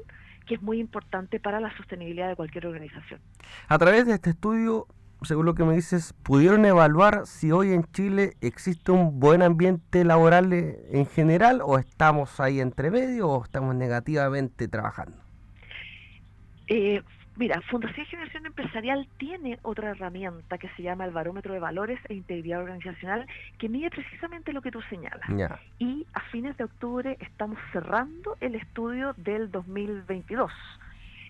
que 0.48 0.56
es 0.56 0.62
muy 0.64 0.80
importante 0.80 1.40
para 1.40 1.60
la 1.60 1.72
sostenibilidad 1.78 2.30
de 2.30 2.36
cualquier 2.36 2.66
organización. 2.66 3.20
A 3.68 3.78
través 3.78 4.08
de 4.08 4.14
este 4.14 4.32
estudio, 4.32 4.88
según 5.22 5.46
lo 5.46 5.54
que 5.54 5.64
me 5.66 5.76
dices, 5.76 6.14
¿pudieron 6.24 6.66
evaluar 6.66 7.28
si 7.28 7.52
hoy 7.52 7.74
en 7.74 7.84
Chile 7.92 8.34
existe 8.42 8.92
un 8.92 9.20
buen 9.20 9.44
ambiente 9.44 10.04
laboral 10.04 10.52
en 10.52 11.06
general 11.06 11.62
o 11.64 11.78
estamos 11.78 12.40
ahí 12.40 12.60
entre 12.60 12.90
medio 12.90 13.30
o 13.30 13.44
estamos 13.44 13.76
negativamente 13.76 14.68
trabajando? 14.68 15.16
Eh, 16.70 17.04
Mira, 17.38 17.62
Fundación 17.62 18.06
Generación 18.08 18.46
Empresarial 18.46 19.08
tiene 19.18 19.58
otra 19.62 19.92
herramienta 19.92 20.58
que 20.58 20.70
se 20.76 20.84
llama 20.84 21.06
el 21.06 21.12
Barómetro 21.12 21.54
de 21.54 21.60
Valores 21.60 22.00
e 22.10 22.14
Integridad 22.14 22.60
Organizacional, 22.60 23.26
que 23.58 23.70
mide 23.70 23.90
precisamente 23.90 24.52
lo 24.52 24.62
que 24.62 24.72
tú 24.72 24.82
señalas. 24.84 25.28
Y 25.80 26.06
a 26.14 26.20
fines 26.32 26.58
de 26.58 26.66
octubre 26.66 27.18
estamos 27.20 27.58
cerrando 27.72 28.38
el 28.42 28.56
estudio 28.56 29.14
del 29.18 29.50
2022 29.50 30.52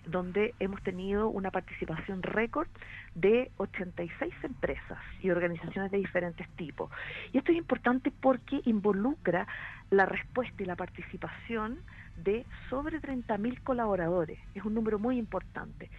donde 0.06 0.52
hemos 0.58 0.82
tenido 0.82 1.28
una 1.28 1.52
participación 1.52 2.22
récord 2.22 2.66
de 3.14 3.52
86 3.58 4.34
empresas 4.42 4.98
y 5.22 5.30
organizaciones 5.30 5.92
de 5.92 5.98
diferentes 5.98 6.48
tipos. 6.56 6.90
Y 7.32 7.38
esto 7.38 7.52
es 7.52 7.58
importante 7.58 8.10
porque 8.10 8.60
involucra 8.64 9.46
la 9.90 10.06
respuesta 10.06 10.62
y 10.62 10.66
la 10.66 10.76
participación 10.76 11.78
de 12.16 12.44
sobre 12.68 13.00
30.000 13.00 13.62
colaboradores. 13.62 14.38
Es 14.54 14.64
un 14.64 14.74
número 14.74 14.98
muy 14.98 15.18
importante. 15.18 15.90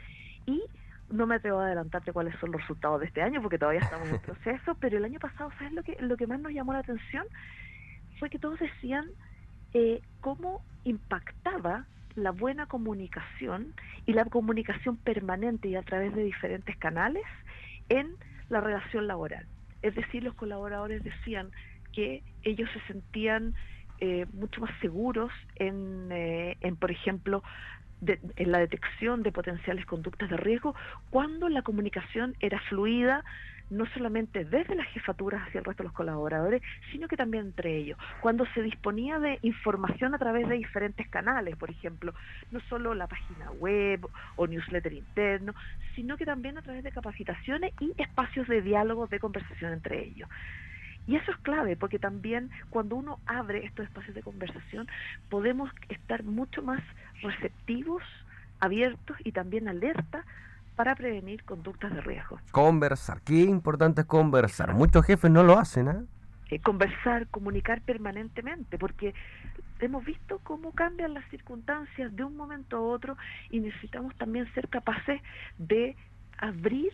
Y 0.45 0.61
no 1.09 1.27
me 1.27 1.35
atrevo 1.35 1.59
a 1.59 1.65
adelantarte 1.65 2.11
cuáles 2.11 2.35
son 2.39 2.51
los 2.51 2.61
resultados 2.61 2.99
de 2.99 3.07
este 3.07 3.21
año 3.21 3.41
porque 3.41 3.57
todavía 3.57 3.81
estamos 3.81 4.09
en 4.09 4.19
proceso, 4.21 4.75
pero 4.79 4.97
el 4.97 5.05
año 5.05 5.19
pasado, 5.19 5.51
¿sabes 5.57 5.73
lo 5.73 5.83
que, 5.83 5.97
lo 5.99 6.17
que 6.17 6.27
más 6.27 6.39
nos 6.39 6.51
llamó 6.51 6.73
la 6.73 6.79
atención? 6.79 7.25
Fue 8.19 8.29
que 8.29 8.39
todos 8.39 8.59
decían 8.59 9.05
eh, 9.73 10.01
cómo 10.21 10.63
impactaba 10.83 11.85
la 12.15 12.31
buena 12.31 12.67
comunicación 12.67 13.73
y 14.05 14.13
la 14.13 14.25
comunicación 14.25 14.97
permanente 14.97 15.67
y 15.67 15.75
a 15.75 15.81
través 15.81 16.13
de 16.13 16.23
diferentes 16.23 16.77
canales 16.77 17.23
en 17.89 18.15
la 18.49 18.61
relación 18.61 19.07
laboral. 19.07 19.45
Es 19.81 19.95
decir, 19.95 20.23
los 20.23 20.35
colaboradores 20.35 21.03
decían 21.03 21.51
que 21.91 22.23
ellos 22.43 22.69
se 22.73 22.79
sentían 22.93 23.53
eh, 24.05 24.25
mucho 24.33 24.59
más 24.59 24.69
seguros 24.81 25.31
en, 25.55 26.09
eh, 26.11 26.57
en 26.59 26.75
por 26.75 26.91
ejemplo, 26.91 27.41
en 28.05 28.51
la 28.51 28.59
detección 28.59 29.23
de 29.23 29.31
potenciales 29.31 29.85
conductas 29.85 30.29
de 30.29 30.35
riesgo 30.35 30.75
cuando 31.09 31.47
la 31.47 31.61
comunicación 31.61 32.35
era 32.41 32.59
fluida 32.67 33.23
no 33.69 33.85
solamente 33.93 34.43
desde 34.43 34.75
las 34.75 34.87
jefaturas 34.87 35.47
hacia 35.47 35.59
el 35.59 35.63
resto 35.63 35.83
de 35.83 35.87
los 35.87 35.95
colaboradores, 35.95 36.61
sino 36.91 37.07
que 37.07 37.15
también 37.15 37.45
entre 37.45 37.77
ellos. 37.77 37.97
Cuando 38.19 38.45
se 38.47 38.61
disponía 38.61 39.19
de 39.19 39.39
información 39.41 40.13
a 40.13 40.19
través 40.19 40.49
de 40.49 40.55
diferentes 40.55 41.07
canales, 41.07 41.55
por 41.55 41.71
ejemplo, 41.71 42.13
no 42.51 42.59
solo 42.67 42.93
la 42.93 43.07
página 43.07 43.51
web 43.51 44.05
o 44.35 44.47
newsletter 44.47 44.91
interno, 44.91 45.55
sino 45.95 46.17
que 46.17 46.25
también 46.25 46.57
a 46.57 46.61
través 46.61 46.83
de 46.83 46.91
capacitaciones 46.91 47.71
y 47.79 47.93
espacios 47.97 48.49
de 48.49 48.61
diálogo, 48.61 49.07
de 49.07 49.19
conversación 49.19 49.71
entre 49.71 50.03
ellos. 50.03 50.27
Y 51.07 51.15
eso 51.15 51.31
es 51.31 51.37
clave, 51.37 51.75
porque 51.75 51.99
también 51.99 52.49
cuando 52.69 52.95
uno 52.95 53.19
abre 53.25 53.65
estos 53.65 53.85
espacios 53.85 54.15
de 54.15 54.23
conversación, 54.23 54.87
podemos 55.29 55.69
estar 55.89 56.23
mucho 56.23 56.61
más 56.61 56.81
receptivos, 57.21 58.03
abiertos 58.59 59.17
y 59.23 59.31
también 59.31 59.67
alerta 59.67 60.23
para 60.75 60.95
prevenir 60.95 61.43
conductas 61.43 61.93
de 61.93 62.01
riesgo. 62.01 62.39
Conversar, 62.51 63.21
qué 63.21 63.41
importante 63.41 64.01
es 64.01 64.07
conversar. 64.07 64.73
Muchos 64.73 65.05
jefes 65.05 65.29
no 65.29 65.43
lo 65.43 65.59
hacen, 65.59 65.87
¿eh? 65.87 66.03
¿eh? 66.49 66.59
conversar, 66.59 67.27
comunicar 67.27 67.81
permanentemente, 67.81 68.77
porque 68.77 69.13
hemos 69.79 70.03
visto 70.05 70.39
cómo 70.43 70.71
cambian 70.71 71.13
las 71.13 71.27
circunstancias 71.29 72.15
de 72.15 72.23
un 72.23 72.35
momento 72.37 72.77
a 72.77 72.81
otro 72.81 73.17
y 73.49 73.59
necesitamos 73.59 74.15
también 74.15 74.51
ser 74.53 74.69
capaces 74.69 75.21
de 75.57 75.95
abrir 76.37 76.91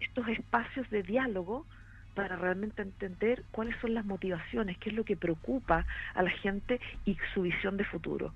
estos 0.00 0.28
espacios 0.28 0.88
de 0.90 1.02
diálogo 1.02 1.66
para 2.14 2.36
realmente 2.36 2.82
entender 2.82 3.44
cuáles 3.50 3.76
son 3.80 3.94
las 3.94 4.04
motivaciones, 4.04 4.78
qué 4.78 4.90
es 4.90 4.96
lo 4.96 5.04
que 5.04 5.16
preocupa 5.16 5.86
a 6.14 6.22
la 6.22 6.30
gente 6.30 6.80
y 7.04 7.16
su 7.34 7.42
visión 7.42 7.76
de 7.76 7.84
futuro. 7.84 8.32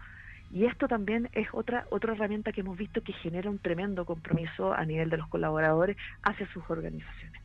Y 0.52 0.66
esto 0.66 0.86
también 0.86 1.28
es 1.32 1.48
otra, 1.52 1.86
otra 1.90 2.12
herramienta 2.12 2.52
que 2.52 2.60
hemos 2.60 2.78
visto 2.78 3.02
que 3.02 3.12
genera 3.12 3.50
un 3.50 3.58
tremendo 3.58 4.04
compromiso 4.04 4.72
a 4.72 4.84
nivel 4.84 5.10
de 5.10 5.16
los 5.16 5.28
colaboradores 5.28 5.96
hacia 6.22 6.46
sus 6.52 6.62
organizaciones. 6.68 7.42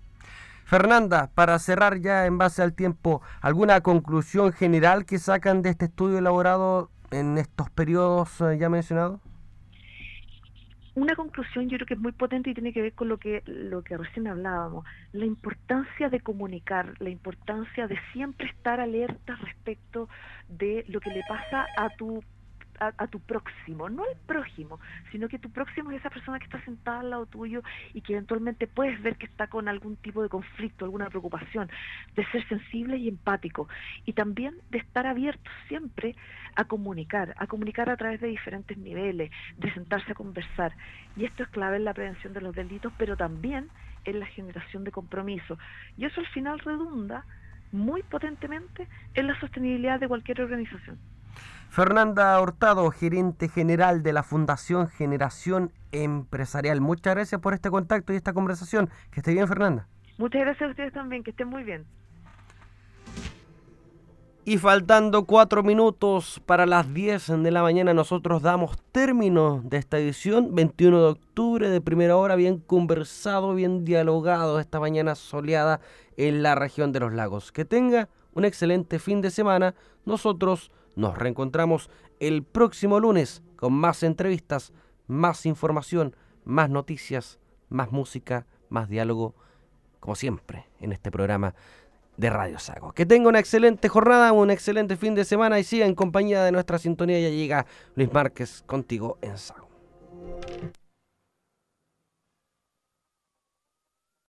Fernanda, 0.66 1.32
para 1.34 1.58
cerrar 1.58 2.00
ya 2.00 2.28
en 2.28 2.38
base 2.38 2.62
al 2.62 2.74
tiempo, 2.74 3.24
¿alguna 3.42 3.82
conclusión 3.82 4.54
general 4.54 5.06
que 5.06 5.18
sacan 5.18 5.64
de 5.64 5.72
este 5.72 5.86
estudio 5.86 6.20
elaborado 6.20 6.92
en 7.10 7.40
estos 7.40 7.72
periodos 7.72 8.40
eh, 8.42 8.58
ya 8.60 8.70
mencionados? 8.70 9.20
Una 10.96 11.16
conclusión 11.16 11.70
yo 11.70 11.78
creo 11.78 11.88
que 11.88 11.94
es 11.94 12.00
muy 12.00 12.12
potente 12.12 12.50
y 12.50 12.54
tiene 12.54 12.74
que 12.74 12.82
ver 12.82 12.94
con 12.94 13.10
lo 13.10 13.18
que 13.18 13.42
lo 13.46 13.84
que 13.84 13.98
recién 13.98 14.28
hablábamos, 14.28 14.86
la 15.12 15.26
importancia 15.26 16.10
de 16.10 16.20
comunicar, 16.22 16.94
la 17.00 17.10
importancia 17.10 17.88
de 17.88 17.98
siempre 18.12 18.48
estar 18.48 18.80
alerta 18.80 19.36
respecto 19.38 20.10
de 20.48 20.84
lo 20.88 21.00
que 21.00 21.12
le 21.12 21.24
pasa 21.28 21.70
a 21.78 21.90
tu 21.92 22.24
a, 22.80 23.08
tu 23.08 23.20
próximo, 23.20 23.90
no 23.90 24.04
al 24.04 24.16
prójimo, 24.26 24.80
sino 25.12 25.28
que 25.28 25.40
tu 25.40 25.50
próximo 25.50 25.92
es 25.92 26.00
esa 26.00 26.10
persona 26.10 26.40
que 26.40 26.46
está 26.46 26.64
sentada 26.64 27.02
al 27.02 27.10
lado 27.10 27.26
tuyo 27.26 27.62
y 27.94 28.02
que 28.02 28.14
eventualmente 28.14 28.68
puedes 28.68 29.02
ver 29.02 29.18
que 29.18 29.26
está 29.26 29.48
con 29.48 29.68
algún 29.68 29.98
tipo 29.98 30.24
de 30.24 30.30
conflicto, 30.30 30.86
alguna 30.86 31.10
preocupación, 31.10 31.70
de 32.16 32.26
ser 32.28 32.48
sensible 32.48 32.98
y 32.98 33.08
empático 33.08 33.68
y 34.06 34.14
también 34.14 34.56
de 34.70 34.80
estar 34.80 35.06
abierto 35.08 35.50
siempre 35.68 36.16
a 36.56 36.66
comunicar, 36.66 37.36
a 37.38 37.48
comunicar 37.48 37.90
a 37.90 37.98
través 37.98 38.22
de 38.22 38.28
diferentes 38.28 38.78
niveles, 38.78 39.32
de 39.58 39.74
sentarse 39.74 40.12
a 40.12 40.16
conversar. 40.16 40.74
Y 41.16 41.26
esto 41.26 41.44
es 41.44 41.50
clave 41.50 41.78
en 41.78 41.86
la 41.86 41.94
prevención 41.94 42.34
de 42.34 42.42
los 42.42 42.56
delitos, 42.56 42.94
pero 42.98 43.18
también 43.18 43.70
en 44.06 44.20
la 44.20 44.26
generación 44.26 44.84
de 44.84 44.92
compromiso. 44.92 45.58
Y 45.98 46.06
eso 46.06 46.22
al 46.22 46.28
final 46.28 46.60
redunda 46.60 47.26
muy 47.72 48.04
potentemente 48.04 48.88
en 49.14 49.28
la 49.28 49.40
sostenibilidad 49.40 50.00
de 50.00 50.08
cualquier 50.08 50.42
organización. 50.42 50.98
Fernanda 51.70 52.42
Hurtado, 52.42 52.90
gerente 52.92 53.48
general 53.48 54.04
de 54.04 54.14
la 54.14 54.24
Fundación 54.24 54.88
Generación 54.88 55.72
Empresarial. 55.92 56.82
Muchas 56.82 57.16
gracias 57.16 57.40
por 57.40 57.54
este 57.54 57.70
contacto 57.70 58.12
y 58.12 58.16
esta 58.16 58.34
conversación. 58.34 58.90
Que 59.12 59.20
esté 59.20 59.34
bien, 59.34 59.48
Fernanda. 59.48 59.88
Muchas 60.18 60.42
gracias 60.42 60.68
a 60.68 60.72
ustedes 60.72 60.94
también, 60.94 61.24
que 61.24 61.32
estén 61.32 61.48
muy 61.48 61.64
bien. 61.64 61.86
Y 64.46 64.58
faltando 64.58 65.26
cuatro 65.26 65.62
minutos 65.62 66.42
para 66.46 66.66
las 66.66 66.92
10 66.92 67.44
de 67.44 67.52
la 67.52 67.62
mañana, 67.62 67.94
nosotros 67.94 68.42
damos 68.42 68.82
término 68.92 69.62
de 69.64 69.78
esta 69.78 70.00
edición, 70.00 70.56
21 70.56 71.02
de 71.02 71.08
octubre, 71.10 71.70
de 71.70 71.82
primera 71.82 72.18
hora, 72.18 72.36
bien 72.36 72.58
conversado, 72.58 73.54
bien 73.54 73.86
dialogado 73.86 74.60
esta 74.60 74.80
mañana 74.80 75.14
soleada 75.14 75.82
en 76.18 76.42
la 76.42 76.56
región 76.56 76.92
de 76.92 77.00
los 77.00 77.14
lagos. 77.14 77.52
Que 77.52 77.64
tenga 77.64 78.10
un 78.34 78.44
excelente 78.44 78.98
fin 78.98 79.22
de 79.22 79.30
semana. 79.30 79.76
Nosotros 80.06 80.72
nos 81.00 81.18
reencontramos 81.18 81.90
el 82.20 82.44
próximo 82.44 83.00
lunes 83.00 83.42
con 83.56 83.74
más 83.74 84.04
entrevistas, 84.04 84.74
más 85.08 85.46
información, 85.46 86.16
más 86.44 86.70
noticias, 86.70 87.40
más 87.70 87.92
música, 87.92 88.46
más 88.68 88.90
diálogo, 88.90 89.34
como 90.02 90.16
siempre 90.16 90.68
en 90.80 90.92
este 90.92 91.10
programa 91.10 91.56
de 92.18 92.30
Radio 92.30 92.60
Sago. 92.60 92.92
Que 92.92 93.06
tenga 93.06 93.30
una 93.30 93.40
excelente 93.40 93.88
jornada, 93.88 94.34
un 94.34 94.52
excelente 94.52 94.98
fin 94.98 95.16
de 95.16 95.24
semana 95.24 95.58
y 95.58 95.64
siga 95.64 95.86
en 95.86 95.96
compañía 95.96 96.44
de 96.44 96.52
nuestra 96.52 96.78
sintonía. 96.78 97.20
Ya 97.20 97.30
llega 97.30 97.66
Luis 97.96 98.12
Márquez 98.12 98.64
contigo 98.66 99.18
en 99.22 99.38
Sago. 99.38 99.69